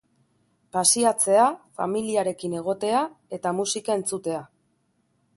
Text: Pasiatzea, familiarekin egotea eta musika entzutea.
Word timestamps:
Pasiatzea, 0.75 1.43
familiarekin 1.81 2.55
egotea 2.61 3.01
eta 3.39 3.53
musika 3.57 3.99
entzutea. 4.01 4.41